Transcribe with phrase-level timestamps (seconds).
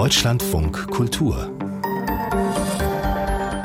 [0.00, 1.50] Deutschlandfunk Kultur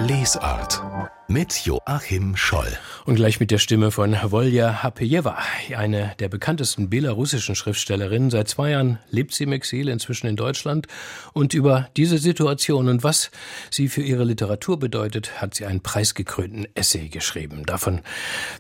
[0.02, 0.84] Lesart
[1.30, 2.78] mit Joachim Scholl.
[3.06, 5.38] Und gleich mit der Stimme von Volja Hapejewa,
[5.78, 8.32] eine der bekanntesten belarussischen Schriftstellerinnen.
[8.32, 10.88] Seit zwei Jahren lebt sie im Exil, inzwischen in Deutschland.
[11.32, 13.32] Und über diese Situation und was
[13.72, 17.66] sie für ihre Literatur bedeutet, hat sie einen preisgekrönten Essay geschrieben.
[17.66, 18.02] Davon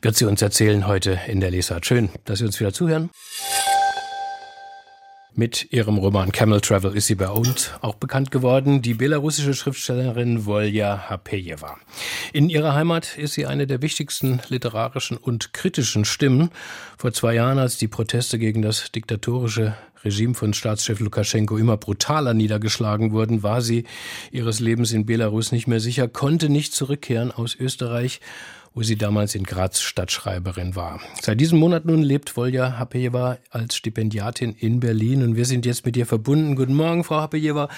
[0.02, 1.86] wird sie uns erzählen heute in der Lesart.
[1.86, 3.10] Schön, dass Sie uns wieder zuhören.
[5.38, 10.46] Mit ihrem Roman Camel Travel ist sie bei uns auch bekannt geworden, die belarussische Schriftstellerin
[10.46, 11.76] Volja Hapejewa.
[12.32, 16.52] In ihrer Heimat ist sie eine der wichtigsten literarischen und kritischen Stimmen.
[16.98, 22.34] Vor zwei Jahren, als die Proteste gegen das diktatorische Regime von Staatschef Lukaschenko immer brutaler
[22.34, 23.84] niedergeschlagen wurden, war sie
[24.32, 28.22] ihres Lebens in Belarus nicht mehr sicher, konnte nicht zurückkehren aus Österreich
[28.76, 31.00] wo sie damals in Graz Stadtschreiberin war.
[31.22, 35.86] Seit diesem Monat nun lebt Volja Hapejewa als Stipendiatin in Berlin und wir sind jetzt
[35.86, 36.58] mit ihr verbunden.
[36.58, 37.70] Guten Morgen, Frau Hapejewa.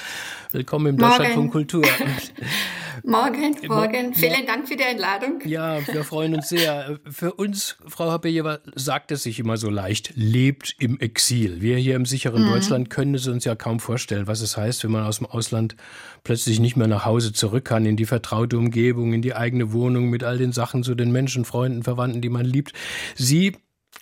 [0.51, 1.85] Willkommen im Deutschlandfunk Kultur.
[3.03, 4.13] morgen, morgen.
[4.13, 5.41] Vielen Dank für die Einladung.
[5.45, 6.99] Ja, wir freuen uns sehr.
[7.09, 11.61] Für uns, Frau Hapejewa, sagt es sich immer so leicht, lebt im Exil.
[11.61, 12.51] Wir hier im sicheren mhm.
[12.51, 15.75] Deutschland können es uns ja kaum vorstellen, was es heißt, wenn man aus dem Ausland
[16.23, 20.09] plötzlich nicht mehr nach Hause zurück kann, in die vertraute Umgebung, in die eigene Wohnung
[20.09, 22.73] mit all den Sachen zu den Menschen, Freunden, Verwandten, die man liebt.
[23.15, 23.55] Sie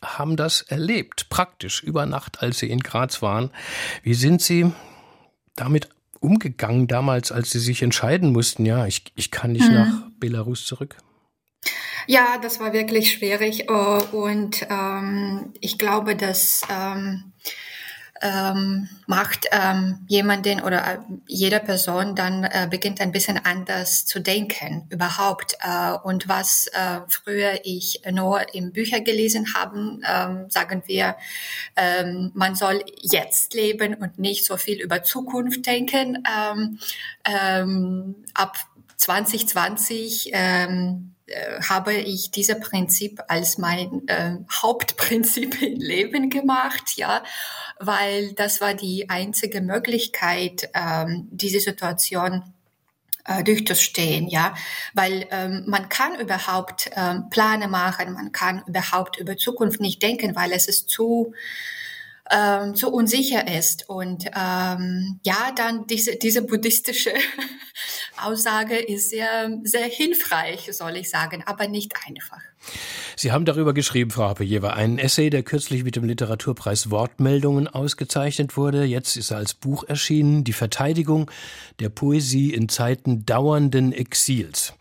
[0.04, 3.52] haben das erlebt, praktisch über Nacht, als Sie in Graz waren.
[4.04, 4.72] Wie sind Sie
[5.56, 5.90] damit
[6.26, 9.74] umgegangen damals, als Sie sich entscheiden mussten, ja, ich, ich kann nicht hm.
[9.74, 10.98] nach Belarus zurück?
[12.08, 17.34] Ja, das war wirklich schwierig äh, und ähm, ich glaube, dass ähm,
[18.22, 24.20] ähm, macht ähm, jemanden oder äh, jeder Person dann äh, beginnt ein bisschen anders zu
[24.20, 25.58] denken überhaupt.
[25.60, 31.16] Äh, und was äh, früher ich nur in Büchern gelesen haben, ähm, sagen wir,
[31.76, 36.24] ähm, man soll jetzt leben und nicht so viel über Zukunft denken.
[36.26, 36.80] Ähm,
[37.26, 38.58] ähm, ab
[38.98, 41.15] 2020 ähm, äh,
[41.68, 47.24] habe ich dieses Prinzip als mein äh, Hauptprinzip im Leben gemacht, ja,
[47.80, 52.44] weil das war die einzige Möglichkeit, ähm, diese Situation
[53.26, 54.54] äh, durchzustehen, ja,
[54.94, 60.36] weil ähm, man kann überhaupt ähm, Pläne machen, man kann überhaupt über Zukunft nicht denken,
[60.36, 61.34] weil es ist zu
[62.32, 63.88] ähm, so unsicher ist.
[63.90, 67.12] Und ähm, ja, dann diese, diese buddhistische
[68.22, 72.40] Aussage ist sehr, sehr hilfreich, soll ich sagen, aber nicht einfach.
[73.16, 78.58] Sie haben darüber geschrieben, Frau Hapejewa, einen Essay, der kürzlich mit dem Literaturpreis Wortmeldungen ausgezeichnet
[78.58, 78.84] wurde.
[78.84, 81.30] Jetzt ist er als Buch erschienen, Die Verteidigung
[81.80, 84.74] der Poesie in Zeiten dauernden Exils.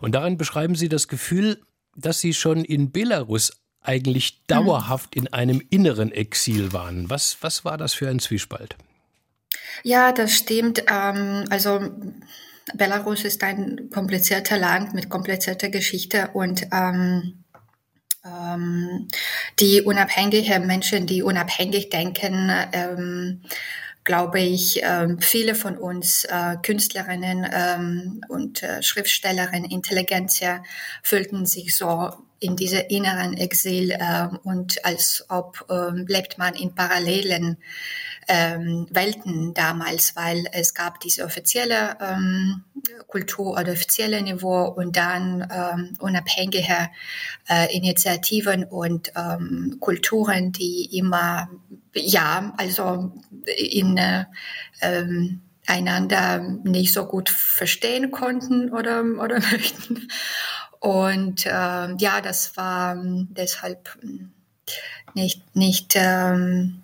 [0.00, 1.60] Und darin beschreiben Sie das Gefühl,
[1.96, 4.36] dass Sie schon in Belarus eigentlich hm.
[4.46, 7.10] dauerhaft in einem inneren Exil waren.
[7.10, 8.76] Was, was war das für ein Zwiespalt?
[9.82, 10.84] Ja, das stimmt.
[10.90, 11.80] Ähm, also
[12.74, 17.44] Belarus ist ein komplizierter Land mit komplizierter Geschichte und ähm,
[18.24, 19.08] ähm,
[19.58, 23.42] die unabhängige Menschen, die unabhängig denken, ähm,
[24.04, 30.62] glaube ich, äh, viele von uns äh, Künstlerinnen ähm, und äh, Schriftstellerinnen, Intelligenzia
[31.02, 36.74] fühlten sich so in dieser inneren Exil äh, und als ob äh, lebt man in
[36.74, 37.58] parallelen
[38.28, 42.64] ähm, Welten damals, weil es gab diese offizielle ähm,
[43.08, 46.88] Kultur oder offizielle Niveau und dann ähm, unabhängige
[47.48, 51.50] äh, Initiativen und ähm, Kulturen, die immer,
[51.94, 53.12] ja, also
[53.56, 54.24] in äh,
[54.80, 60.08] ähm, einander nicht so gut verstehen konnten oder, oder möchten.
[60.80, 64.32] Und äh, ja, das war ähm, deshalb ähm,
[65.14, 66.82] nicht, nicht ähm,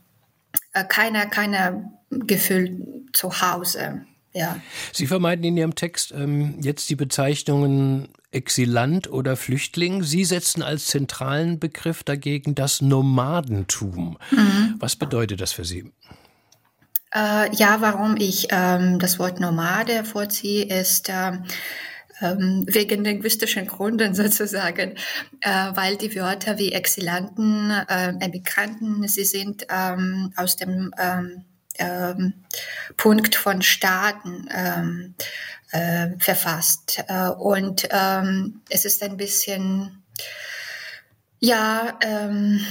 [0.73, 4.03] äh, keine, keine Gefühl zu Hause.
[4.33, 4.61] Ja.
[4.93, 10.03] Sie vermeiden in Ihrem Text ähm, jetzt die Bezeichnungen Exilant oder Flüchtling.
[10.03, 14.19] Sie setzen als zentralen Begriff dagegen das Nomadentum.
[14.31, 14.75] Mhm.
[14.79, 15.91] Was bedeutet das für Sie?
[17.15, 21.39] Äh, ja, warum ich ähm, das Wort Nomade vorziehe, ist, äh,
[22.21, 24.97] wegen linguistischen Gründen sozusagen,
[25.41, 31.45] äh, weil die Wörter wie Exilanten, äh, Emigranten, sie sind ähm, aus dem ähm,
[31.79, 32.33] ähm,
[32.97, 35.15] Punkt von Staaten ähm,
[35.73, 37.05] äh, verfasst.
[37.39, 40.03] Und ähm, es ist ein bisschen,
[41.39, 42.65] ja, ähm,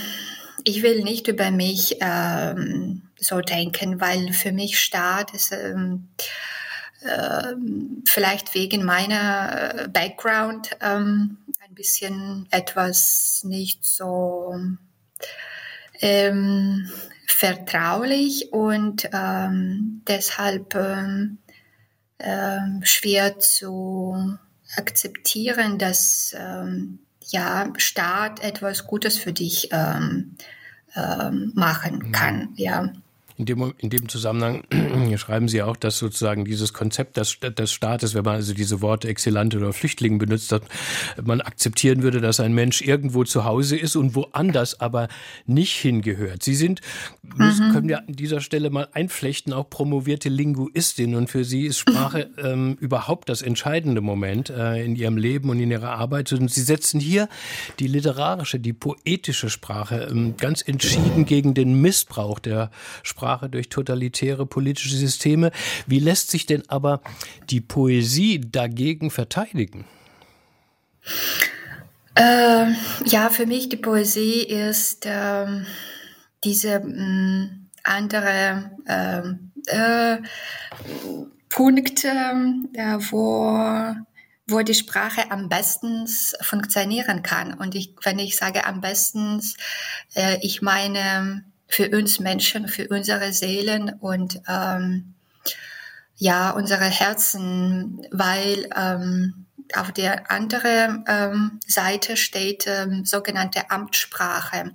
[0.64, 5.54] ich will nicht über mich ähm, so denken, weil für mich Staat ist
[7.06, 14.56] ähm, vielleicht wegen meiner äh, Background ähm, ein bisschen etwas nicht so
[16.02, 16.90] ähm,
[17.28, 21.38] vertraulich und ähm, deshalb ähm,
[22.20, 24.38] ähm, schwer zu
[24.76, 30.38] akzeptieren, dass ähm, ja Staat etwas Gutes für dich machen
[31.98, 32.12] mhm.
[32.14, 32.54] kann.
[32.56, 32.94] Ja.
[33.38, 34.64] In dem, in dem Zusammenhang
[35.18, 39.10] schreiben Sie auch, dass sozusagen dieses Konzept des, des Staates, wenn man also diese Worte
[39.10, 40.64] Exzellante oder Flüchtlinge benutzt hat,
[41.22, 45.10] man akzeptieren würde, dass ein Mensch irgendwo zu Hause ist und woanders aber
[45.46, 46.44] nicht hingehört.
[46.44, 46.80] Sie sind,
[47.24, 47.74] mhm.
[47.74, 52.30] können wir an dieser Stelle mal einflechten, auch promovierte Linguistin und für Sie ist Sprache
[52.38, 56.32] ähm, überhaupt das entscheidende Moment äh, in Ihrem Leben und in Ihrer Arbeit.
[56.32, 57.28] Und Sie setzen hier
[57.80, 62.72] die literarische, die poetische Sprache ähm, ganz entschieden gegen den Missbrauch der
[63.04, 65.52] Sprache Sprache durch totalitäre politische Systeme.
[65.88, 67.02] Wie lässt sich denn aber
[67.50, 69.86] die Poesie dagegen verteidigen?
[72.14, 72.68] Äh,
[73.06, 75.48] ja, für mich die Poesie ist äh,
[76.44, 80.18] diese mh, mm, andere ähm, äh,
[81.50, 83.96] Punkt, äh, wo
[84.48, 86.08] wo die Sprache am besten
[86.42, 87.56] funktionieren kann.
[87.56, 89.42] Und ich, wenn ich sage am besten,
[90.14, 95.14] äh, ich meine für uns Menschen, für unsere Seelen und ähm,
[96.18, 104.72] ja, unsere Herzen, weil ähm, auf der anderen ähm, Seite steht ähm, sogenannte Amtssprache,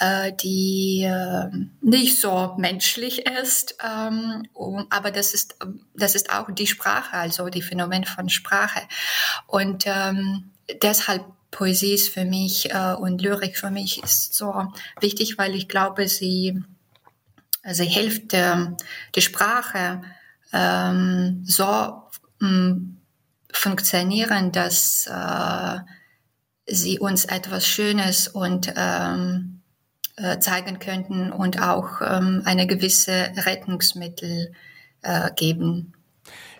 [0.00, 1.48] äh, die äh,
[1.80, 5.56] nicht so menschlich ist, ähm, um, aber das ist,
[5.94, 8.80] das ist auch die Sprache, also die Phänomen von Sprache.
[9.46, 10.50] Und ähm,
[10.82, 15.68] deshalb Poesie ist für mich äh, und Lyrik für mich ist so wichtig, weil ich
[15.68, 16.62] glaube, sie,
[17.64, 18.56] sie hilft äh,
[19.14, 20.02] die Sprache
[20.52, 22.02] ähm, so
[22.40, 22.96] mh, mm,
[23.52, 25.78] funktionieren, dass äh,
[26.66, 29.62] sie uns etwas Schönes und ähm,
[30.16, 34.52] äh, zeigen könnten und auch ähm, eine gewisse Rettungsmittel
[35.02, 35.92] äh, geben.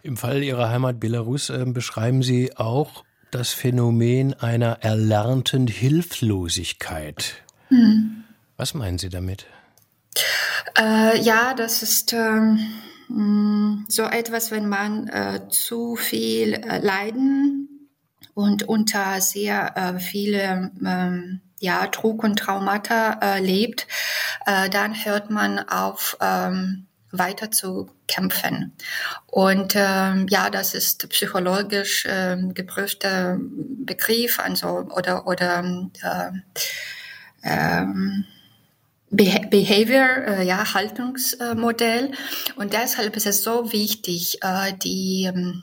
[0.02, 3.04] Im Fall Ihrer Heimat Belarus äh, beschreiben Sie auch
[3.36, 7.34] das Phänomen einer erlernten Hilflosigkeit.
[7.68, 8.24] Hm.
[8.56, 9.46] Was meinen Sie damit?
[10.78, 12.58] Äh, ja, das ist ähm,
[13.08, 17.90] hm, so etwas, wenn man äh, zu viel äh, Leiden
[18.32, 23.86] und unter sehr äh, viele ähm, ja, Druck und Traumata äh, lebt,
[24.46, 26.85] äh, dann hört man auf, ähm,
[27.18, 28.72] weiter zu kämpfen.
[29.26, 35.64] Und ähm, ja, das ist psychologisch ähm, geprüfter Begriff, also oder oder
[36.02, 36.30] äh,
[37.42, 38.24] ähm,
[39.10, 42.12] Behavior, äh, ja, Haltungsmodell.
[42.56, 45.62] Und deshalb ist es so wichtig, äh, die ähm,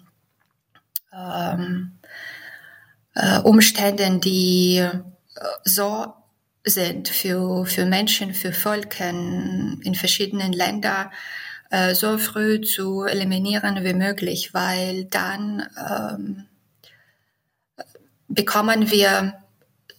[1.13, 1.99] ähm
[3.15, 4.99] äh, Umstände, die äh,
[5.63, 6.13] so
[6.63, 11.11] sind für, für Menschen, für Volken in verschiedenen Ländern,
[11.73, 16.45] äh, so früh zu eliminieren wie möglich, weil dann ähm,
[18.27, 19.33] bekommen wir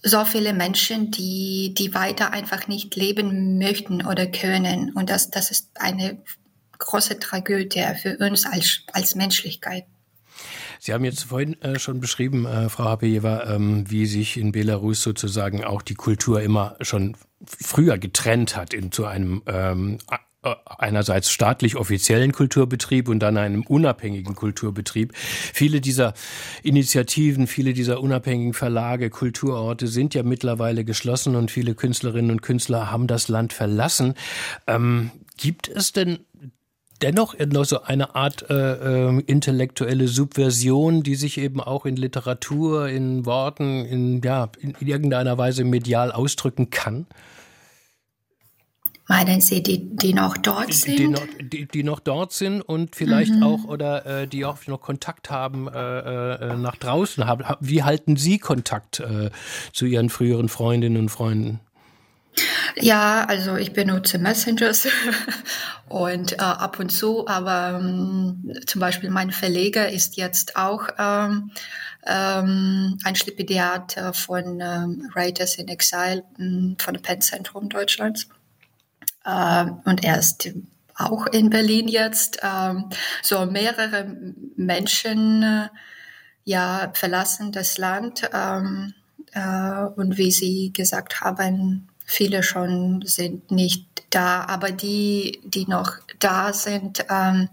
[0.01, 4.93] so viele Menschen, die, die weiter einfach nicht leben möchten oder können.
[4.93, 6.17] Und das, das ist eine
[6.77, 9.83] große Tragödie für uns als, als Menschlichkeit.
[10.79, 15.01] Sie haben jetzt vorhin äh, schon beschrieben, äh, Frau Hapejewa, ähm, wie sich in Belarus
[15.01, 20.17] sozusagen auch die Kultur immer schon früher getrennt hat in zu einem ähm, äh,
[20.77, 25.13] einerseits staatlich offiziellen Kulturbetrieb und dann einem unabhängigen Kulturbetrieb.
[25.15, 26.13] Viele dieser
[26.63, 32.91] Initiativen, viele dieser unabhängigen Verlage, Kulturorte sind ja mittlerweile geschlossen und viele Künstlerinnen und Künstler
[32.91, 34.15] haben das Land verlassen.
[34.67, 36.19] Ähm, gibt es denn
[37.01, 42.87] dennoch noch so eine Art äh, äh, intellektuelle Subversion, die sich eben auch in Literatur,
[42.87, 47.07] in Worten, in, ja, in irgendeiner Weise medial ausdrücken kann?
[49.07, 50.97] Meinen Sie, die, die noch dort sind?
[50.97, 53.43] Die, noch, die, die noch dort sind und vielleicht mhm.
[53.43, 57.23] auch oder äh, die auch noch Kontakt haben äh, äh, nach draußen.
[57.59, 59.29] Wie halten Sie Kontakt äh,
[59.73, 61.59] zu Ihren früheren Freundinnen und Freunden?
[62.75, 64.87] Ja, also ich benutze Messengers
[65.87, 71.51] und äh, ab und zu, aber ähm, zum Beispiel mein Verleger ist jetzt auch ähm,
[72.05, 78.27] ähm, ein Stipendiat äh, von ähm, Writers in Exile ähm, von dem Penn Zentrum Deutschlands.
[79.25, 80.49] Äh, und er ist
[80.95, 82.39] auch in Berlin jetzt.
[82.43, 82.75] Äh,
[83.21, 84.15] so mehrere
[84.55, 85.69] Menschen äh,
[86.43, 88.29] ja, verlassen das Land.
[88.33, 88.93] Ähm,
[89.33, 95.93] äh, und wie Sie gesagt haben, viele schon sind nicht da, aber die, die noch
[96.19, 97.49] da sind, ähm,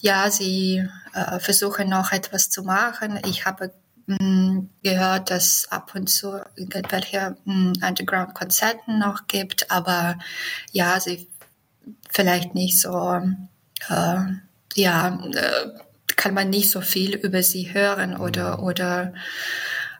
[0.00, 3.20] ja, sie äh, versuchen noch etwas zu machen.
[3.26, 3.72] Ich habe
[4.82, 10.18] gehört, dass ab und zu irgendwelche Underground-Konzerten noch gibt, aber
[10.72, 11.28] ja, sie
[12.10, 13.20] vielleicht nicht so,
[13.88, 14.16] äh,
[14.74, 15.68] ja, äh,
[16.16, 18.64] kann man nicht so viel über sie hören oder, mhm.
[18.64, 19.14] oder,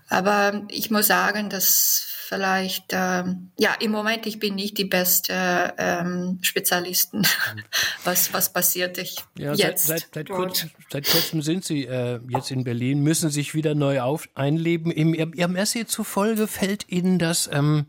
[0.09, 5.75] aber ich muss sagen, dass vielleicht, ähm, ja, im Moment, ich bin nicht die beste
[5.77, 7.27] ähm, Spezialisten,
[8.05, 9.87] was, was passiert ich ja, jetzt.
[9.87, 13.75] Seit, seit, seit, kurz, seit kurzem sind Sie äh, jetzt in Berlin, müssen sich wieder
[13.75, 14.91] neu auf, einleben.
[14.91, 17.85] Im, Ihrem Essay zufolge fällt Ihnen das ähm,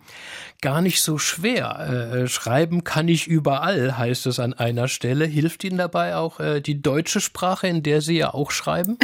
[0.61, 2.23] gar nicht so schwer.
[2.23, 5.23] Äh, schreiben kann ich überall, heißt es an einer Stelle.
[5.23, 8.97] Hilft Ihnen dabei auch äh, die deutsche Sprache, in der Sie ja auch schreiben?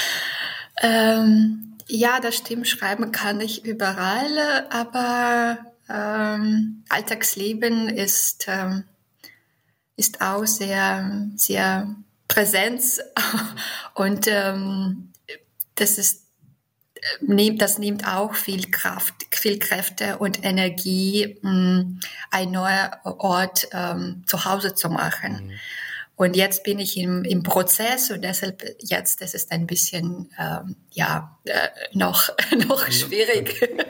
[0.82, 2.68] ähm ja, das stimmt.
[2.68, 8.84] Schreiben kann ich überall, aber ähm, Alltagsleben ist, ähm,
[9.96, 11.94] ist auch sehr, sehr
[12.28, 12.82] präsent
[13.94, 15.12] und ähm,
[15.74, 16.26] das ist
[17.56, 21.98] das nimmt auch viel Kraft, viel Kräfte und Energie, um
[22.30, 25.46] ein neuer Ort ähm, zu Hause zu machen.
[25.46, 25.52] Mhm.
[26.20, 30.76] Und jetzt bin ich im, im Prozess und deshalb jetzt, das ist ein bisschen, ähm,
[30.90, 32.28] ja, äh, noch,
[32.68, 33.58] noch schwierig.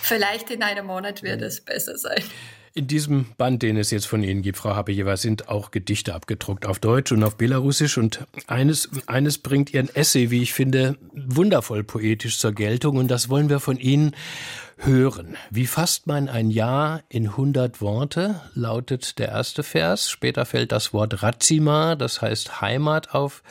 [0.00, 2.24] Vielleicht in einem Monat wird es besser sein.
[2.72, 6.66] In diesem Band, den es jetzt von Ihnen gibt, Frau Habejewa, sind auch Gedichte abgedruckt
[6.66, 7.98] auf Deutsch und auf Belarusisch.
[7.98, 12.96] Und eines, eines bringt Ihren Essay, wie ich finde, wundervoll poetisch zur Geltung.
[12.96, 14.14] Und das wollen wir von Ihnen
[14.78, 15.36] hören.
[15.50, 20.08] Wie fasst man ein Jahr in 100 Worte, lautet der erste Vers.
[20.08, 23.42] Später fällt das Wort Razima, das heißt Heimat auf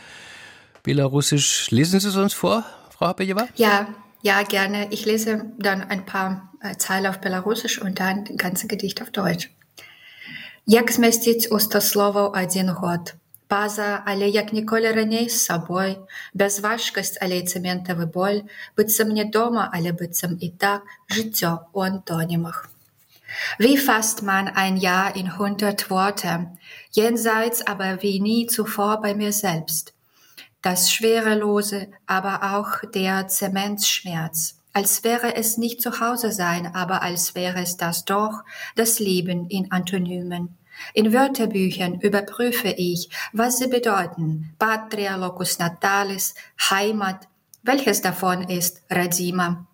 [0.83, 1.69] Belarusisch.
[1.71, 3.47] Lesen Sie es uns vor, Frau Habejewa?
[3.55, 3.89] Ja,
[4.22, 4.88] ja, gerne.
[4.90, 9.10] Ich lese dann ein paar äh, Zeilen auf Belarusisch und dann das ganze Gedicht auf
[9.10, 9.50] Deutsch.
[10.66, 13.14] Як змістить уста слово один год?
[13.48, 15.98] Паза, але як ніколи раней з собой,
[16.34, 18.40] без важкость, але й цементовий боль,
[18.76, 22.70] быццам не дома, але быццам і так, життя у антонімах.
[23.58, 26.32] Wie fasst man ein Jahr in hundert Worte,
[26.92, 29.92] jenseits aber wie nie zuvor bei mir selbst?
[30.61, 37.35] das Schwerelose, aber auch der Zementschmerz, als wäre es nicht zu Hause sein, aber als
[37.35, 38.43] wäre es das doch,
[38.75, 40.57] das Leben in Antonymen.
[40.93, 44.53] In Wörterbüchern überprüfe ich, was sie bedeuten.
[44.59, 46.35] Patria, locus natalis,
[46.69, 47.27] Heimat.
[47.63, 49.67] Welches davon ist Radzima?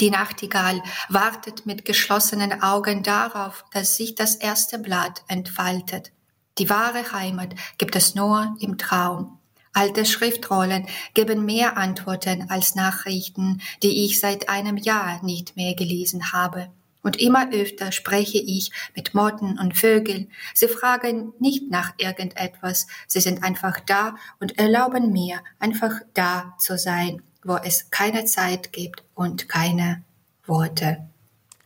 [0.00, 6.12] Die Nachtigall wartet mit geschlossenen Augen darauf, dass sich das erste Blatt entfaltet.
[6.58, 9.39] Die wahre Heimat gibt es nur im Traum.
[9.72, 16.32] Alte Schriftrollen geben mehr Antworten als Nachrichten, die ich seit einem Jahr nicht mehr gelesen
[16.32, 16.68] habe.
[17.02, 20.30] Und immer öfter spreche ich mit Motten und Vögeln.
[20.54, 26.76] Sie fragen nicht nach irgendetwas, sie sind einfach da und erlauben mir, einfach da zu
[26.76, 30.02] sein, wo es keine Zeit gibt und keine
[30.46, 31.08] Worte.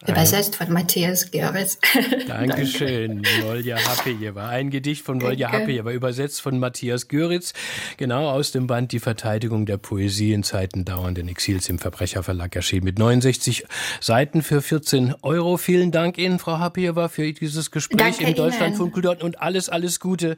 [0.06, 1.78] Übersetzt von Matthias Göritz.
[2.28, 4.48] Dankeschön, Volja Happejewa.
[4.48, 7.54] Ein Gedicht von Volja Happejewa, übersetzt von Matthias Göritz,
[7.96, 12.84] genau aus dem Band Die Verteidigung der Poesie in Zeiten dauernden Exils im Verbrecherverlag erschienen
[12.84, 13.64] mit 69
[14.00, 15.56] Seiten für 14 Euro.
[15.56, 20.00] Vielen Dank Ihnen, Frau Happejewa, für dieses Gespräch Danke im Deutschlandfunk Kultur und alles, alles
[20.00, 20.36] Gute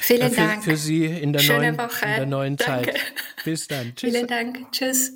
[0.00, 0.64] Vielen äh, für, Dank.
[0.64, 2.04] für Sie in der, Schöne neuen, Woche.
[2.04, 2.92] in der neuen Danke.
[2.92, 3.00] Zeit.
[3.44, 3.94] Bis dann.
[3.94, 4.12] Tschüss.
[4.12, 4.72] Vielen Dank.
[4.72, 5.12] Tschüss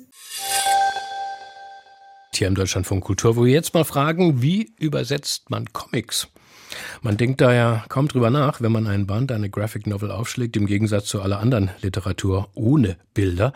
[2.35, 6.27] hier im Deutschlandfunk Kultur, wo wir jetzt mal fragen, wie übersetzt man Comics?
[7.01, 10.55] Man denkt da ja kaum drüber nach, wenn man einen Band, eine Graphic Novel aufschlägt,
[10.55, 13.51] im Gegensatz zu aller anderen Literatur ohne Bilder.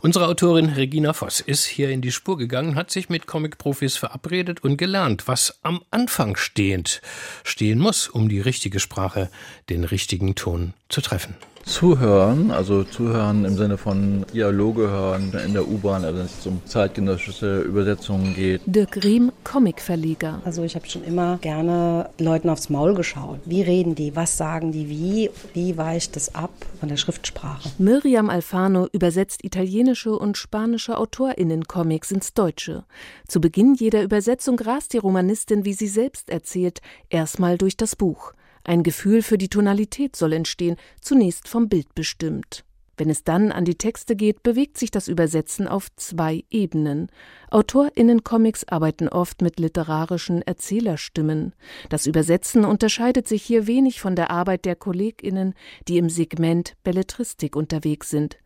[0.00, 4.64] Unsere Autorin Regina Voss ist hier in die Spur gegangen, hat sich mit Comic-Profis verabredet
[4.64, 7.02] und gelernt, was am Anfang stehend
[7.42, 9.28] stehen muss, um die richtige Sprache,
[9.68, 11.36] den richtigen Ton zu treffen.
[11.66, 16.60] Zuhören, also zuhören im Sinne von Dialoge hören in der U-Bahn, also wenn es um
[16.66, 18.60] zeitgenössische Übersetzungen geht.
[18.66, 20.42] Dirk Riem, Comicverleger.
[20.44, 23.40] Also ich habe schon immer gerne Leuten aufs Maul geschaut.
[23.46, 24.14] Wie reden die?
[24.14, 24.88] Was sagen die?
[24.88, 25.30] Wie?
[25.54, 27.70] Wie weicht das ab von der Schriftsprache?
[27.78, 32.84] Miriam Alfano übersetzt italienische und spanische AutorInnen-Comics ins Deutsche.
[33.26, 38.34] Zu Beginn jeder Übersetzung rast die Romanistin, wie sie selbst erzählt, erstmal durch das Buch.
[38.64, 42.64] Ein Gefühl für die Tonalität soll entstehen, zunächst vom Bild bestimmt.
[42.96, 47.08] Wenn es dann an die Texte geht, bewegt sich das Übersetzen auf zwei Ebenen.
[47.50, 51.54] AutorInnen-Comics arbeiten oft mit literarischen Erzählerstimmen.
[51.88, 55.54] Das Übersetzen unterscheidet sich hier wenig von der Arbeit der KollegInnen,
[55.88, 58.38] die im Segment Belletristik unterwegs sind.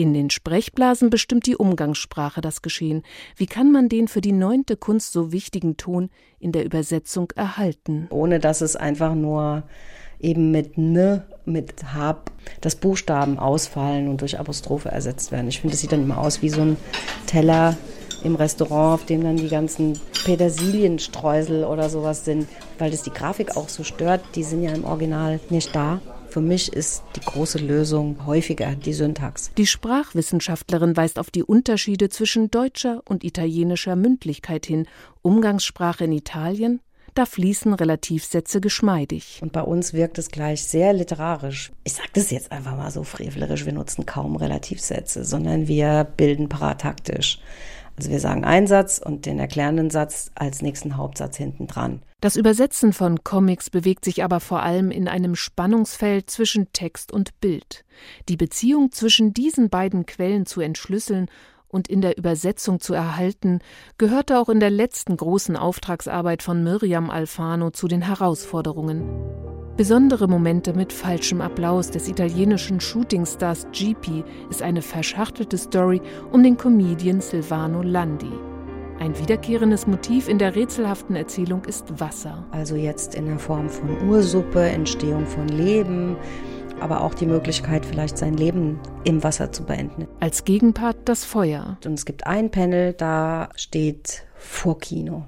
[0.00, 3.02] In den Sprechblasen bestimmt die Umgangssprache das Geschehen.
[3.36, 8.06] Wie kann man den für die neunte Kunst so wichtigen Ton in der Übersetzung erhalten?
[8.08, 9.64] Ohne dass es einfach nur
[10.18, 15.48] eben mit ne, mit hab, dass Buchstaben ausfallen und durch Apostrophe ersetzt werden.
[15.48, 16.78] Ich finde, das sieht dann immer aus wie so ein
[17.26, 17.76] Teller
[18.24, 23.54] im Restaurant, auf dem dann die ganzen Petersilienstreusel oder sowas sind, weil das die Grafik
[23.54, 24.22] auch so stört.
[24.34, 26.00] Die sind ja im Original nicht da.
[26.30, 29.50] Für mich ist die große Lösung häufiger die Syntax.
[29.58, 34.86] Die Sprachwissenschaftlerin weist auf die Unterschiede zwischen deutscher und italienischer Mündlichkeit hin.
[35.22, 36.80] Umgangssprache in Italien,
[37.14, 39.40] da fließen Relativsätze geschmeidig.
[39.42, 41.72] Und bei uns wirkt es gleich sehr literarisch.
[41.82, 46.48] Ich sage das jetzt einfach mal so frevlerisch, wir nutzen kaum Relativsätze, sondern wir bilden
[46.48, 47.40] parataktisch.
[48.00, 52.00] Also wir sagen einen Satz und den erklärenden Satz als nächsten Hauptsatz hinten dran.
[52.22, 57.38] Das Übersetzen von Comics bewegt sich aber vor allem in einem Spannungsfeld zwischen Text und
[57.42, 57.84] Bild.
[58.30, 61.26] Die Beziehung zwischen diesen beiden Quellen zu entschlüsseln
[61.68, 63.58] und in der Übersetzung zu erhalten,
[63.98, 69.59] gehörte auch in der letzten großen Auftragsarbeit von Miriam Alfano zu den Herausforderungen.
[69.80, 76.58] Besondere Momente mit falschem Applaus des italienischen Shootingstars GP ist eine verschachtelte Story um den
[76.58, 78.30] Comedian Silvano Landi.
[78.98, 82.44] Ein wiederkehrendes Motiv in der rätselhaften Erzählung ist Wasser.
[82.50, 86.18] Also jetzt in der Form von Ursuppe, Entstehung von Leben,
[86.78, 90.06] aber auch die Möglichkeit, vielleicht sein Leben im Wasser zu beenden.
[90.20, 91.78] Als Gegenpart das Feuer.
[91.86, 95.24] Und es gibt ein Panel, da steht Vorkino.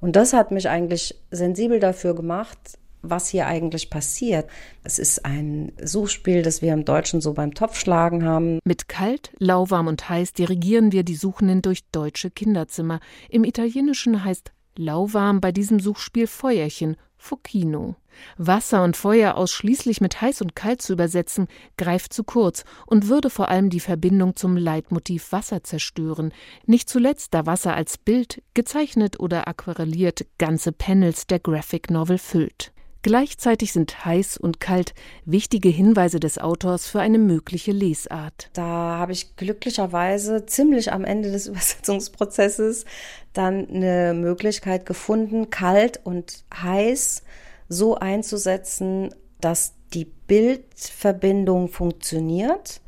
[0.00, 2.58] Und das hat mich eigentlich sensibel dafür gemacht,
[3.02, 4.48] was hier eigentlich passiert.
[4.82, 8.58] Es ist ein Suchspiel, das wir im Deutschen so beim Topfschlagen haben.
[8.64, 13.00] Mit kalt, lauwarm und heiß dirigieren wir die Suchenden durch deutsche Kinderzimmer.
[13.28, 17.96] Im Italienischen heißt lauwarm bei diesem Suchspiel Feuerchen, Focchino.
[18.36, 23.30] Wasser und Feuer ausschließlich mit heiß und kalt zu übersetzen, greift zu kurz und würde
[23.30, 26.32] vor allem die Verbindung zum Leitmotiv Wasser zerstören.
[26.66, 32.72] Nicht zuletzt, da Wasser als Bild, gezeichnet oder aquarelliert, ganze Panels der Graphic Novel füllt.
[33.02, 38.50] Gleichzeitig sind heiß und kalt wichtige Hinweise des Autors für eine mögliche Lesart.
[38.52, 42.84] Da habe ich glücklicherweise ziemlich am Ende des Übersetzungsprozesses
[43.32, 47.22] dann eine Möglichkeit gefunden, kalt und heiß
[47.68, 52.80] so einzusetzen, dass die Bildverbindung funktioniert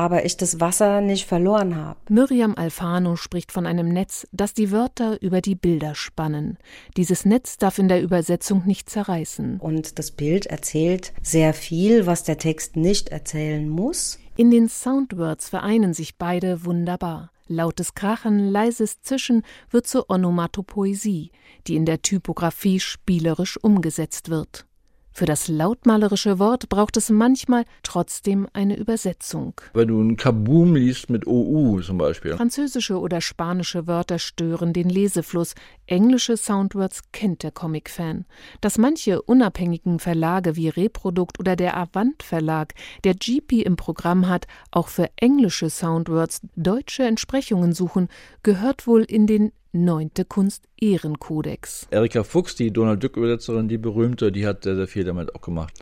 [0.00, 2.00] aber ich das Wasser nicht verloren habe.
[2.08, 6.56] Miriam Alfano spricht von einem Netz, das die Wörter über die Bilder spannen.
[6.96, 9.60] Dieses Netz darf in der Übersetzung nicht zerreißen.
[9.60, 14.18] Und das Bild erzählt sehr viel, was der Text nicht erzählen muss.
[14.36, 17.30] In den Soundwords vereinen sich beide wunderbar.
[17.46, 21.30] Lautes Krachen, leises Zischen wird zur Onomatopoesie,
[21.66, 24.64] die in der Typografie spielerisch umgesetzt wird.
[25.12, 29.54] Für das lautmalerische Wort braucht es manchmal trotzdem eine Übersetzung.
[29.74, 32.36] Wenn du ein Kaboom liest mit OU zum Beispiel.
[32.36, 35.54] Französische oder spanische Wörter stören den Lesefluss.
[35.86, 38.24] Englische Soundwords kennt der Comic-Fan.
[38.60, 44.46] Dass manche unabhängigen Verlage wie Reprodukt oder der Avant Verlag, der GP im Programm hat,
[44.70, 48.08] auch für englische Soundwords deutsche Entsprechungen suchen,
[48.42, 51.86] gehört wohl in den Neunte Kunst Ehrenkodex.
[51.90, 55.40] Erika Fuchs, die Donald Duck Übersetzerin, die berühmte, die hat sehr, sehr viel damit auch
[55.40, 55.72] gemacht.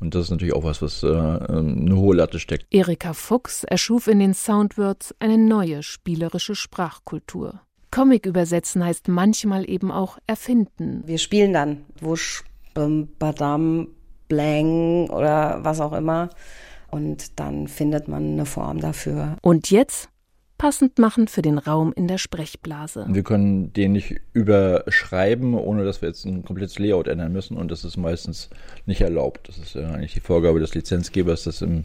[0.00, 2.66] Und das ist natürlich auch was, was äh, ähm, eine hohe Latte steckt.
[2.70, 7.60] Erika Fuchs erschuf in den Soundwords eine neue spielerische Sprachkultur.
[7.90, 11.02] Comic übersetzen heißt manchmal eben auch erfinden.
[11.06, 12.44] Wir spielen dann Wusch,
[12.74, 13.88] Bim, Badam,
[14.28, 16.30] Blang oder was auch immer.
[16.90, 19.36] Und dann findet man eine Form dafür.
[19.42, 20.08] Und jetzt
[20.64, 23.04] passend machen für den Raum in der Sprechblase.
[23.10, 27.70] Wir können den nicht überschreiben, ohne dass wir jetzt ein komplettes Layout ändern müssen und
[27.70, 28.48] das ist meistens
[28.86, 29.46] nicht erlaubt.
[29.46, 31.84] Das ist ja eigentlich die Vorgabe des Lizenzgebers, dass im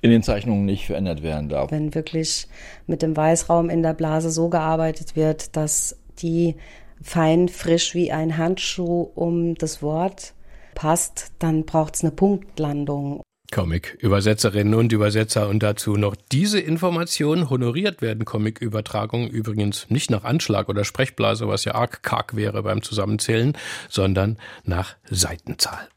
[0.00, 1.72] in den Zeichnungen nicht verändert werden darf.
[1.72, 2.46] Wenn wirklich
[2.86, 6.54] mit dem Weißraum in der Blase so gearbeitet wird, dass die
[7.02, 10.34] fein frisch wie ein Handschuh um das Wort
[10.76, 13.22] passt, dann braucht es eine Punktlandung.
[13.54, 17.50] Comic-Übersetzerinnen und Übersetzer und dazu noch diese Information.
[17.50, 22.82] Honoriert werden Comic-Übertragungen übrigens nicht nach Anschlag oder Sprechblase, was ja arg karg wäre beim
[22.82, 23.56] Zusammenzählen,
[23.88, 25.88] sondern nach Seitenzahl.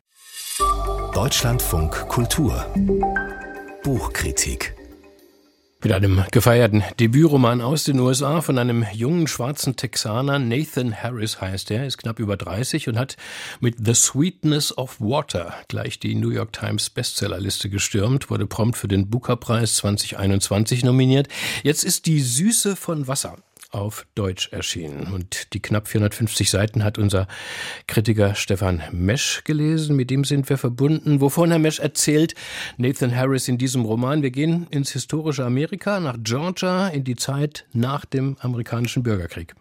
[1.15, 2.63] Deutschlandfunk Kultur
[3.83, 4.76] Buchkritik
[5.83, 11.69] mit einem gefeierten Debütroman aus den USA von einem jungen schwarzen Texaner, Nathan Harris heißt
[11.71, 13.15] er, ist knapp über 30 und hat
[13.59, 18.87] mit The Sweetness of Water gleich die New York Times Bestsellerliste gestürmt, wurde prompt für
[18.87, 21.27] den Booker-Preis 2021 nominiert.
[21.63, 23.37] Jetzt ist die Süße von Wasser
[23.77, 25.13] auf Deutsch erschienen.
[25.13, 27.27] Und die knapp 450 Seiten hat unser
[27.87, 29.95] Kritiker Stefan Mesch gelesen.
[29.95, 31.21] Mit dem sind wir verbunden.
[31.21, 32.35] Wovon Herr Mesch erzählt
[32.77, 34.23] Nathan Harris in diesem Roman.
[34.23, 39.53] Wir gehen ins historische Amerika, nach Georgia, in die Zeit nach dem amerikanischen Bürgerkrieg.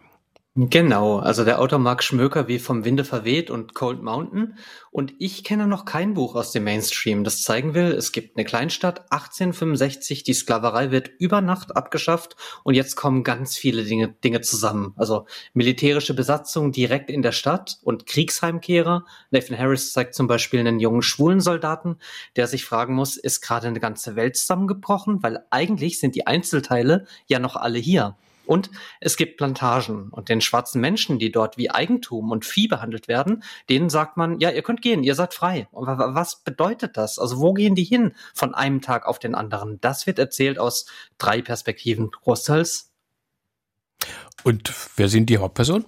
[0.58, 4.56] Genau, also der Autor Mark Schmöker wie vom Winde verweht und Cold Mountain.
[4.90, 8.46] Und ich kenne noch kein Buch aus dem Mainstream, das zeigen will, es gibt eine
[8.46, 14.40] Kleinstadt, 1865, die Sklaverei wird über Nacht abgeschafft und jetzt kommen ganz viele Dinge, Dinge
[14.40, 14.94] zusammen.
[14.96, 19.04] Also militärische Besatzung direkt in der Stadt und Kriegsheimkehrer.
[19.30, 21.98] Nathan Harris zeigt zum Beispiel einen jungen schwulen Soldaten,
[22.34, 25.22] der sich fragen muss, ist gerade eine ganze Welt zusammengebrochen?
[25.22, 28.16] Weil eigentlich sind die Einzelteile ja noch alle hier.
[28.46, 33.08] Und es gibt Plantagen und den schwarzen Menschen, die dort wie Eigentum und Vieh behandelt
[33.08, 35.68] werden, denen sagt man, ja, ihr könnt gehen, ihr seid frei.
[35.72, 37.18] Was bedeutet das?
[37.18, 39.80] Also wo gehen die hin von einem Tag auf den anderen?
[39.80, 40.86] Das wird erzählt aus
[41.18, 42.92] drei Perspektiven großteils.
[44.44, 45.86] Und wer sind die Hauptpersonen?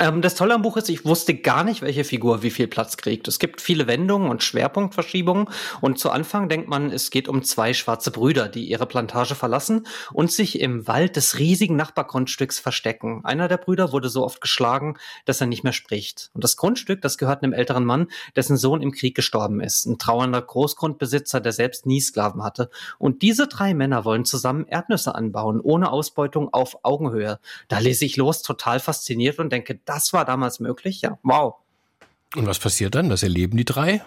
[0.00, 2.96] Ähm, das Tolle am Buch ist, ich wusste gar nicht, welche Figur wie viel Platz
[2.96, 3.26] kriegt.
[3.26, 5.48] Es gibt viele Wendungen und Schwerpunktverschiebungen.
[5.80, 9.86] Und zu Anfang denkt man, es geht um zwei schwarze Brüder, die ihre Plantage verlassen
[10.12, 13.22] und sich im Wald des riesigen Nachbargrundstücks verstecken.
[13.24, 16.30] Einer der Brüder wurde so oft geschlagen, dass er nicht mehr spricht.
[16.32, 18.06] Und das Grundstück, das gehört einem älteren Mann,
[18.36, 19.84] dessen Sohn im Krieg gestorben ist.
[19.86, 22.70] Ein trauernder Großgrundbesitzer, der selbst nie Sklaven hatte.
[22.98, 27.40] Und diese drei Männer wollen zusammen Erdnüsse anbauen, ohne Ausbeutung auf Augenhöhe.
[27.66, 31.54] Da lese ich los, total fasziniert und denke, das war damals möglich, ja, wow.
[32.36, 33.08] Und was passiert dann?
[33.08, 34.02] Das erleben die drei?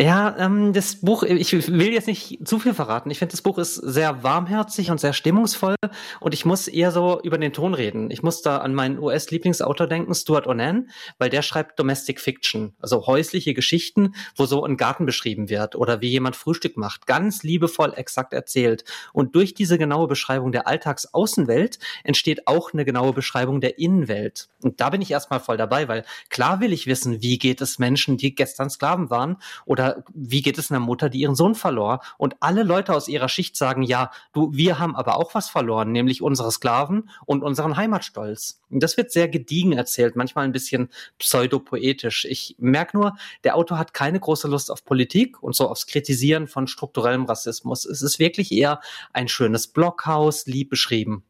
[0.00, 3.10] Ja, ähm, das Buch, ich will jetzt nicht zu viel verraten.
[3.10, 5.76] Ich finde, das Buch ist sehr warmherzig und sehr stimmungsvoll
[6.20, 8.10] und ich muss eher so über den Ton reden.
[8.10, 13.06] Ich muss da an meinen US-Lieblingsautor denken, Stuart Onan, weil der schreibt Domestic Fiction, also
[13.06, 17.92] häusliche Geschichten, wo so ein Garten beschrieben wird oder wie jemand Frühstück macht, ganz liebevoll
[17.94, 18.84] exakt erzählt.
[19.12, 24.48] Und durch diese genaue Beschreibung der Alltagsaußenwelt entsteht auch eine genaue Beschreibung der Innenwelt.
[24.62, 27.78] Und da bin ich erstmal voll dabei, weil klar will ich wissen, wie geht es
[27.78, 32.00] Menschen, die gestern Sklaven waren oder wie geht es einer Mutter, die ihren Sohn verlor?
[32.18, 35.92] Und alle Leute aus ihrer Schicht sagen, ja, du, wir haben aber auch was verloren,
[35.92, 38.60] nämlich unsere Sklaven und unseren Heimatstolz.
[38.70, 42.24] Das wird sehr gediegen erzählt, manchmal ein bisschen pseudopoetisch.
[42.24, 46.46] Ich merke nur, der Autor hat keine große Lust auf Politik und so aufs Kritisieren
[46.46, 47.84] von strukturellem Rassismus.
[47.84, 48.80] Es ist wirklich eher
[49.12, 51.24] ein schönes Blockhaus, lieb beschrieben.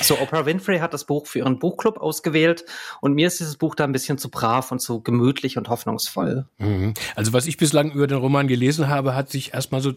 [0.00, 2.64] So, Oprah Winfrey hat das Buch für ihren Buchclub ausgewählt
[3.00, 6.46] und mir ist dieses Buch da ein bisschen zu brav und zu gemütlich und hoffnungsvoll.
[6.58, 6.94] Mhm.
[7.14, 9.92] Also was ich bislang über den Roman gelesen habe, hat sich erstmal so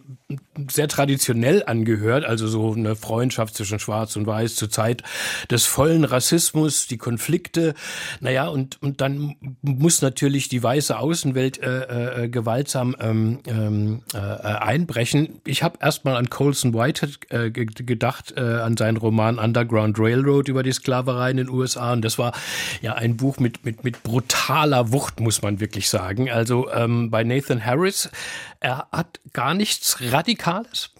[0.69, 5.03] sehr traditionell angehört, also so eine Freundschaft zwischen Schwarz und Weiß zur Zeit
[5.49, 7.73] des vollen Rassismus, die Konflikte,
[8.19, 14.17] naja, und, und dann muss natürlich die weiße Außenwelt äh, äh, gewaltsam ähm, ähm äh,
[14.17, 15.41] einbrechen.
[15.45, 20.47] Ich habe erstmal an Colson Whitehead äh, gedacht, äh, an seinen Roman Underground Underground Railroad
[20.47, 21.93] über die Sklaverei in den USA.
[21.93, 22.33] Und das war
[22.81, 26.29] ja ein Buch mit, mit, mit brutaler Wucht, muss man wirklich sagen.
[26.29, 28.09] Also ähm, bei Nathan Harris,
[28.59, 30.91] er hat gar nichts Radikales.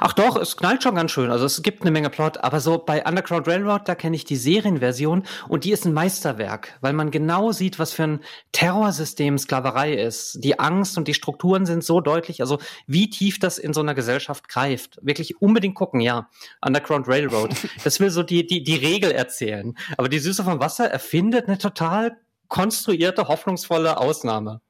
[0.00, 1.30] Ach doch, es knallt schon ganz schön.
[1.30, 4.36] Also es gibt eine Menge Plot, aber so bei Underground Railroad, da kenne ich die
[4.36, 8.20] Serienversion und die ist ein Meisterwerk, weil man genau sieht, was für ein
[8.52, 10.42] Terrorsystem Sklaverei ist.
[10.44, 13.94] Die Angst und die Strukturen sind so deutlich, also wie tief das in so einer
[13.94, 14.98] Gesellschaft greift.
[15.02, 16.28] Wirklich unbedingt gucken, ja.
[16.64, 17.54] Underground Railroad.
[17.84, 19.76] Das will so die, die, die Regel erzählen.
[19.96, 22.16] Aber die Süße vom Wasser erfindet eine total
[22.48, 24.60] konstruierte, hoffnungsvolle Ausnahme.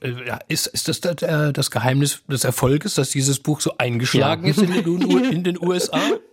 [0.00, 4.50] Äh, ist, ist das das Geheimnis des Erfolges, dass dieses Buch so eingeschlagen ja.
[4.50, 6.00] ist in den, in den USA?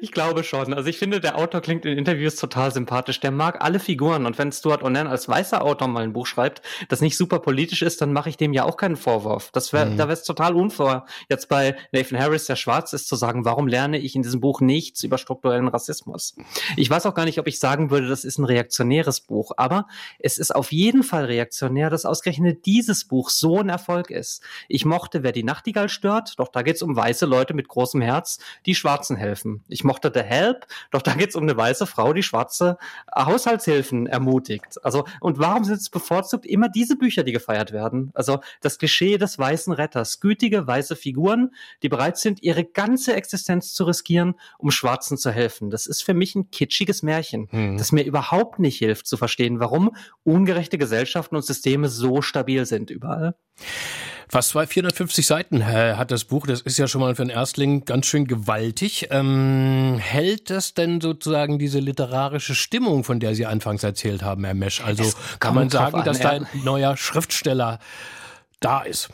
[0.00, 0.74] Ich glaube schon.
[0.74, 3.20] Also ich finde, der Autor klingt in Interviews total sympathisch.
[3.20, 4.26] Der mag alle Figuren.
[4.26, 7.82] Und wenn Stuart Onan als weißer Autor mal ein Buch schreibt, das nicht super politisch
[7.82, 9.50] ist, dann mache ich dem ja auch keinen Vorwurf.
[9.52, 9.96] Das wär, mhm.
[9.96, 13.68] Da wäre es total unfair, jetzt bei Nathan Harris, der schwarz ist, zu sagen, warum
[13.68, 16.36] lerne ich in diesem Buch nichts über strukturellen Rassismus?
[16.76, 19.52] Ich weiß auch gar nicht, ob ich sagen würde, das ist ein reaktionäres Buch.
[19.56, 19.86] Aber
[20.18, 24.42] es ist auf jeden Fall reaktionär, dass ausgerechnet dieses Buch so ein Erfolg ist.
[24.68, 28.00] Ich mochte, wer die Nachtigall stört, doch da geht es um weiße Leute mit großem
[28.00, 29.61] Herz, die Schwarzen helfen.
[29.68, 32.78] Ich mochte The Help, doch da geht es um eine weiße Frau, die schwarze
[33.14, 34.82] Haushaltshilfen ermutigt.
[34.82, 38.10] Also, und warum sind es bevorzugt immer diese Bücher, die gefeiert werden?
[38.14, 41.50] Also das Klischee des weißen Retters, gütige weiße Figuren,
[41.82, 45.70] die bereit sind, ihre ganze Existenz zu riskieren, um Schwarzen zu helfen.
[45.70, 47.78] Das ist für mich ein kitschiges Märchen, hm.
[47.78, 49.94] das mir überhaupt nicht hilft zu verstehen, warum
[50.24, 53.34] ungerechte Gesellschaften und Systeme so stabil sind überall.
[54.32, 56.46] Fast 450 Seiten äh, hat das Buch.
[56.46, 59.08] Das ist ja schon mal für einen Erstling ganz schön gewaltig.
[59.10, 64.54] Ähm, hält das denn sozusagen diese literarische Stimmung, von der Sie anfangs erzählt haben, Herr
[64.54, 64.80] Mesch?
[64.80, 65.04] Also
[65.38, 67.78] kann man sagen, an, dass da ein neuer Schriftsteller
[68.60, 69.10] da ist?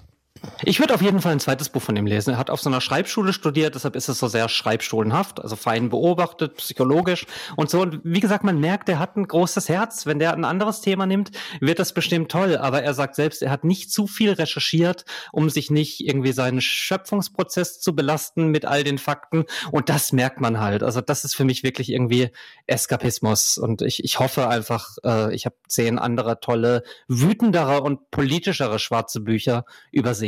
[0.65, 2.31] Ich würde auf jeden Fall ein zweites Buch von ihm lesen.
[2.31, 5.89] Er hat auf so einer Schreibschule studiert, deshalb ist es so sehr schreibschulenhaft, also fein
[5.89, 7.81] beobachtet, psychologisch und so.
[7.81, 10.07] Und wie gesagt, man merkt, er hat ein großes Herz.
[10.07, 12.57] Wenn der ein anderes Thema nimmt, wird das bestimmt toll.
[12.57, 16.61] Aber er sagt selbst, er hat nicht zu viel recherchiert, um sich nicht irgendwie seinen
[16.61, 19.45] Schöpfungsprozess zu belasten mit all den Fakten.
[19.71, 20.83] Und das merkt man halt.
[20.83, 22.31] Also das ist für mich wirklich irgendwie
[22.67, 23.59] Eskapismus.
[23.59, 29.21] Und ich, ich hoffe einfach, äh, ich habe zehn andere tolle, wütendere und politischere schwarze
[29.21, 30.28] Bücher übersehen.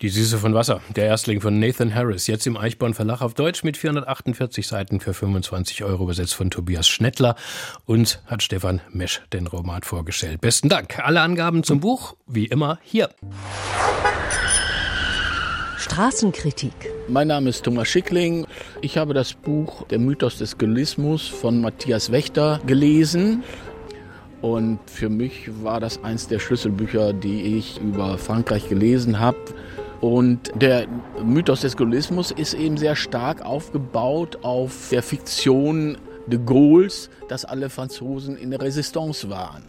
[0.00, 3.62] Die Süße von Wasser, der Erstling von Nathan Harris, jetzt im Eichborn Verlag auf Deutsch
[3.62, 7.36] mit 448 Seiten für 25 Euro übersetzt von Tobias Schnettler.
[7.84, 10.40] Uns hat Stefan Mesch den Roman vorgestellt.
[10.40, 10.98] Besten Dank.
[10.98, 13.10] Alle Angaben zum Buch, wie immer, hier.
[15.78, 16.72] Straßenkritik.
[17.08, 18.46] Mein Name ist Thomas Schickling.
[18.80, 23.44] Ich habe das Buch Der Mythos des Gaullismus von Matthias Wächter gelesen.
[24.44, 29.38] Und für mich war das eins der Schlüsselbücher, die ich über Frankreich gelesen habe.
[30.02, 30.86] Und der
[31.24, 37.70] Mythos des Gaullismus ist eben sehr stark aufgebaut auf der Fiktion de Gaulles, dass alle
[37.70, 39.62] Franzosen in der Resistance waren.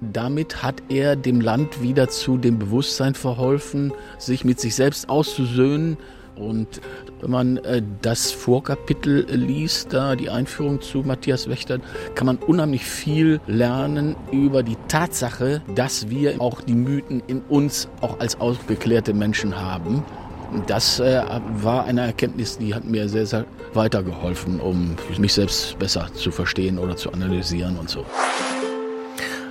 [0.00, 5.98] Damit hat er dem Land wieder zu dem Bewusstsein verholfen, sich mit sich selbst auszusöhnen.
[6.38, 6.80] Und
[7.20, 11.78] wenn man äh, das Vorkapitel liest, da die Einführung zu Matthias Wächter,
[12.14, 17.88] kann man unheimlich viel lernen über die Tatsache, dass wir auch die Mythen in uns
[18.00, 20.04] auch als aufgeklärte Menschen haben.
[20.66, 21.22] Das äh,
[21.62, 26.78] war eine Erkenntnis, die hat mir sehr, sehr weitergeholfen, um mich selbst besser zu verstehen
[26.78, 28.04] oder zu analysieren und so.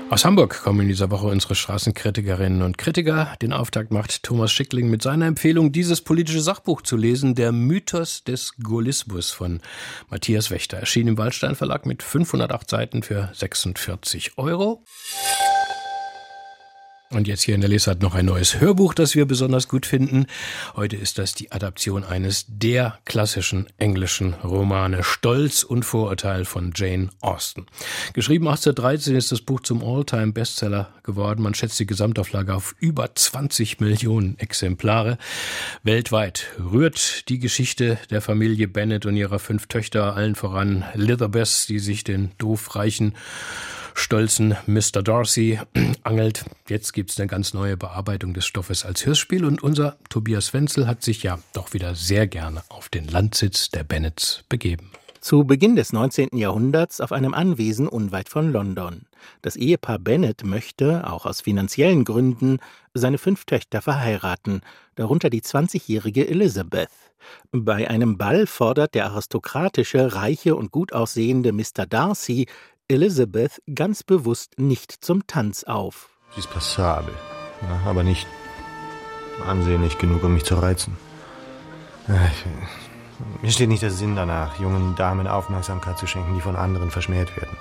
[0.10, 3.36] Aus Hamburg kommen in dieser Woche unsere Straßenkritikerinnen und Kritiker.
[3.42, 8.24] Den Auftakt macht Thomas Schickling mit seiner Empfehlung, dieses politische Sachbuch zu lesen, Der Mythos
[8.24, 9.60] des Gaullismus von
[10.10, 10.78] Matthias Wächter.
[10.78, 14.82] Erschien im Waldstein Verlag mit 508 Seiten für 46 Euro.
[17.10, 20.26] Und jetzt hier in der Lesart noch ein neues Hörbuch, das wir besonders gut finden.
[20.76, 27.10] Heute ist das die Adaption eines der klassischen englischen Romane Stolz und Vorurteil von Jane
[27.22, 27.66] Austen.
[28.12, 31.44] Geschrieben 1813 ist das Buch zum Alltime bestseller geworden.
[31.44, 35.18] Man schätzt die Gesamtauflage auf über 20 Millionen Exemplare.
[35.84, 41.80] Weltweit rührt die Geschichte der Familie Bennett und ihrer fünf Töchter allen voran Litherbeth, die
[41.80, 43.14] sich den doof reichen
[43.98, 45.04] stolzen Mr.
[45.04, 45.60] Darcy
[46.04, 46.46] angelt.
[46.70, 51.04] Jetzt gibt's eine ganz neue Bearbeitung des Stoffes als Hörspiel und unser Tobias Wenzel hat
[51.04, 54.92] sich ja doch wieder sehr gerne auf den Landsitz der Bennets begeben.
[55.20, 56.30] Zu Beginn des 19.
[56.38, 59.08] Jahrhunderts auf einem Anwesen unweit von London.
[59.42, 62.60] Das Ehepaar Bennet möchte, auch aus finanziellen Gründen,
[62.94, 64.62] seine fünf Töchter verheiraten,
[64.96, 66.90] darunter die 20-jährige Elizabeth.
[67.52, 71.86] Bei einem Ball fordert der aristokratische, reiche und gut aussehende Mr.
[71.90, 72.48] Darcy
[72.90, 76.10] Elizabeth ganz bewusst nicht zum Tanz auf.
[76.34, 77.14] Sie ist passabel,
[77.86, 78.26] aber nicht
[79.46, 80.96] ansehnlich genug, um mich zu reizen.
[83.42, 87.36] Mir steht nicht der Sinn danach, jungen Damen Aufmerksamkeit zu schenken, die von anderen verschmäht
[87.36, 87.58] werden.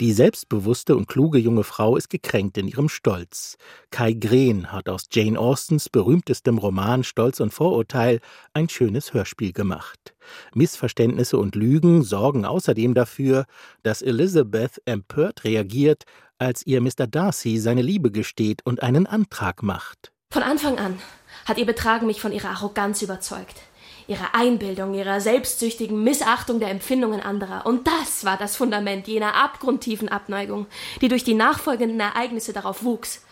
[0.00, 3.58] Die selbstbewusste und kluge junge Frau ist gekränkt in ihrem Stolz.
[3.90, 8.20] Kai Green hat aus Jane Austens berühmtestem Roman Stolz und Vorurteil
[8.54, 10.14] ein schönes Hörspiel gemacht.
[10.54, 13.44] Missverständnisse und Lügen sorgen außerdem dafür,
[13.82, 16.04] dass Elizabeth empört reagiert,
[16.38, 17.06] als ihr Mr.
[17.06, 20.12] Darcy seine Liebe gesteht und einen Antrag macht.
[20.32, 20.98] Von Anfang an
[21.44, 23.56] hat ihr Betragen mich von ihrer Arroganz überzeugt
[24.10, 27.64] ihrer Einbildung, ihrer selbstsüchtigen Missachtung der Empfindungen anderer.
[27.64, 30.66] Und das war das Fundament jener abgrundtiefen Abneigung,
[31.00, 33.22] die durch die nachfolgenden Ereignisse darauf wuchs.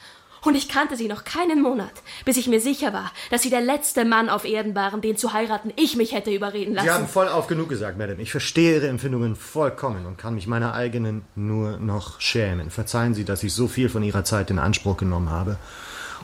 [0.42, 1.90] Und ich kannte sie noch keinen Monat,
[2.24, 5.32] bis ich mir sicher war, dass sie der letzte Mann auf Erden waren, den zu
[5.32, 6.86] heiraten ich mich hätte überreden lassen.
[6.86, 8.22] Sie haben voll auf genug gesagt, Madame.
[8.22, 12.70] Ich verstehe Ihre Empfindungen vollkommen und kann mich meiner eigenen nur noch schämen.
[12.70, 15.56] Verzeihen Sie, dass ich so viel von Ihrer Zeit in Anspruch genommen habe.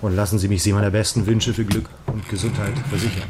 [0.00, 3.28] Und lassen Sie mich Sie meiner besten Wünsche für Glück und Gesundheit versichern.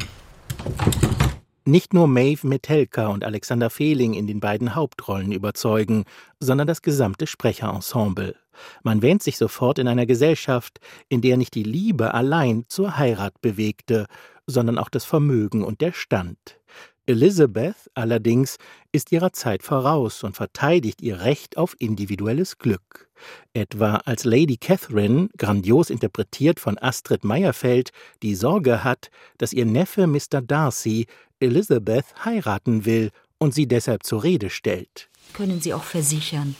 [1.67, 6.05] Nicht nur Maeve Metelka und Alexander Fehling in den beiden Hauptrollen überzeugen,
[6.39, 8.37] sondern das gesamte Sprecherensemble.
[8.83, 13.41] Man wähnt sich sofort in einer Gesellschaft, in der nicht die Liebe allein zur Heirat
[13.41, 14.07] bewegte,
[14.47, 16.61] sondern auch das Vermögen und der Stand.
[17.07, 18.57] Elizabeth allerdings
[18.93, 23.11] ist ihrer Zeit voraus und verteidigt ihr Recht auf individuelles Glück.
[23.53, 27.91] Etwa als Lady Catherine, grandios interpretiert von Astrid Meyerfeld,
[28.23, 30.41] die Sorge hat, dass ihr Neffe Mr.
[30.43, 31.07] Darcy
[31.45, 35.09] Elizabeth heiraten will und sie deshalb zur Rede stellt.
[35.33, 36.55] Können Sie auch versichern,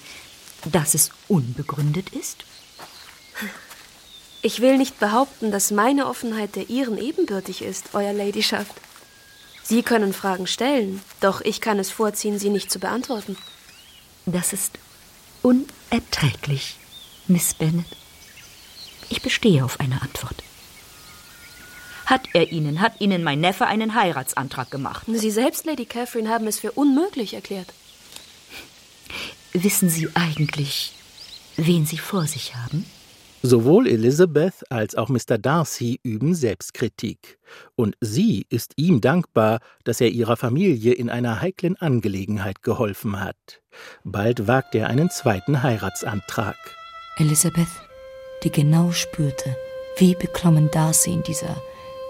[0.71, 2.45] dass es unbegründet ist?
[4.43, 8.75] Ich will nicht behaupten, dass meine Offenheit der Ihren ebenbürtig ist, Euer Ladyschaft.
[9.63, 13.39] Sie können Fragen stellen, doch ich kann es vorziehen, sie nicht zu beantworten.
[14.27, 14.79] Das ist
[15.43, 16.77] unerträglich,
[17.27, 17.87] Miss Bennet.
[19.09, 20.43] Ich bestehe auf eine Antwort.
[22.07, 25.07] Hat er Ihnen, hat Ihnen mein Neffe einen Heiratsantrag gemacht?
[25.09, 27.73] Sie selbst, Lady Catherine, haben es für unmöglich erklärt.
[29.53, 30.93] Wissen Sie eigentlich,
[31.57, 32.85] wen Sie vor sich haben?
[33.47, 35.37] Sowohl Elizabeth als auch Mr.
[35.37, 37.39] Darcy üben Selbstkritik.
[37.77, 43.61] Und sie ist ihm dankbar, dass er ihrer Familie in einer heiklen Angelegenheit geholfen hat.
[44.03, 46.57] Bald wagt er einen zweiten Heiratsantrag.
[47.19, 47.69] Elizabeth,
[48.45, 49.55] die genau spürte,
[49.99, 51.61] wie beklommen Darcy in dieser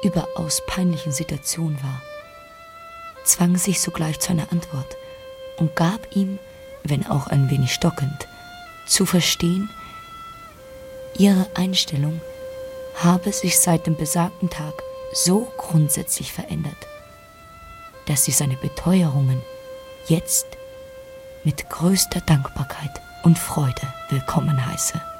[0.04, 2.02] überaus peinlichen Situation war,
[3.24, 4.96] zwang sich sogleich zu einer Antwort
[5.56, 6.38] und gab ihm,
[6.82, 8.28] wenn auch ein wenig stockend,
[8.86, 9.70] zu verstehen,
[11.16, 12.20] ihre Einstellung
[12.96, 16.76] habe sich seit dem besagten Tag so grundsätzlich verändert,
[18.06, 19.40] dass sie seine Beteuerungen
[20.06, 20.46] jetzt
[21.44, 25.13] mit größter Dankbarkeit und Freude willkommen heiße.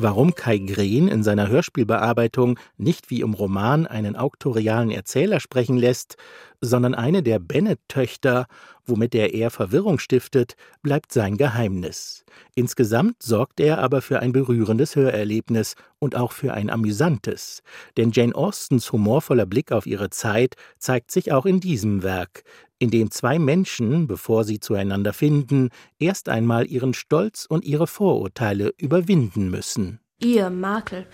[0.00, 6.16] Warum Kai Green in seiner Hörspielbearbeitung nicht wie im Roman einen auktorialen Erzähler sprechen lässt,
[6.60, 8.46] sondern eine der Bennet-Töchter,
[8.84, 12.24] womit er eher Verwirrung stiftet, bleibt sein Geheimnis.
[12.54, 17.62] Insgesamt sorgt er aber für ein berührendes Hörerlebnis und auch für ein amüsantes.
[17.96, 22.42] Denn Jane Austens humorvoller Blick auf ihre Zeit zeigt sich auch in diesem Werk,
[22.78, 28.72] in dem zwei Menschen, bevor sie zueinander finden, erst einmal ihren Stolz und ihre Vorurteile
[28.78, 30.00] überwinden müssen.
[30.20, 31.06] Ihr Makel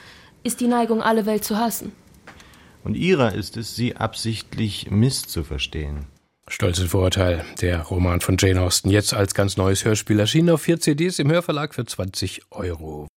[0.42, 1.92] ist die Neigung, alle Welt zu hassen.
[2.85, 6.07] Und ihrer ist es, sie absichtlich misszuverstehen.
[6.47, 10.79] Stolz Vorurteil, der Roman von Jane Austen, jetzt als ganz neues Hörspiel erschienen auf vier
[10.79, 13.09] CDs im Hörverlag für 20 Euro.